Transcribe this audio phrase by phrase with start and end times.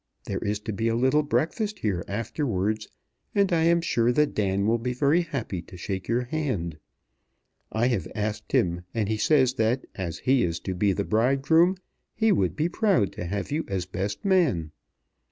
[0.25, 2.87] There is to be a little breakfast here afterwards,
[3.35, 6.79] and I am sure that Dan will be very happy to shake your hand.
[7.71, 11.77] I have asked him, and he says that as he is to be the bridegroom
[12.15, 14.71] he would be proud to have you as best man.